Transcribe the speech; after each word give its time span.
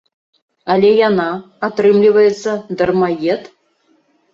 Але 0.75 0.89
яна, 1.09 1.29
атрымліваецца, 1.69 2.59
дармаед. 2.81 3.41